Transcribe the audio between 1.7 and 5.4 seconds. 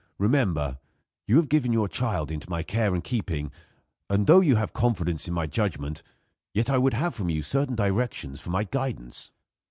your child into my care and keeping; and, though you have confidence in